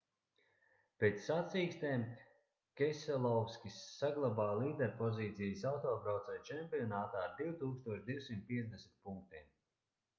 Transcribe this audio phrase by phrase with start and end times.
[1.01, 2.05] pēc sacīkstēm
[2.81, 9.47] keselovskis saglabāja līderpozīcijas autobraucēju čempionātā ar 2250 punktiem